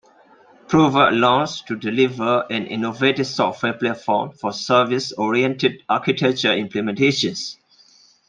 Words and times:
Prova 0.67 1.09
allows 1.11 1.61
to 1.61 1.75
deliver 1.75 2.47
an 2.49 2.65
innovative 2.65 3.27
software 3.27 3.73
platform 3.73 4.31
for 4.31 4.51
Service-oriented 4.51 5.83
architecture 5.87 6.49
implementations. 6.49 7.57